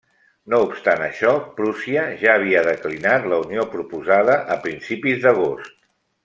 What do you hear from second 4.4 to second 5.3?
a principis